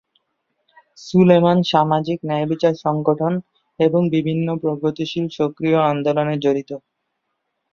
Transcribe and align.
সুলেমান 0.97 1.57
সামাজিক 1.71 2.19
ন্যায়বিচার 2.23 2.73
সংগঠন 2.85 3.33
এবং 3.79 4.01
বিভিন্ন 4.15 4.47
প্রগতিশীল 4.63 5.25
সক্রিয় 5.37 5.79
আন্দোলনে 5.91 6.35
জড়িত। 6.37 6.71